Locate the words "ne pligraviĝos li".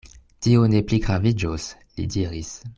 0.75-2.11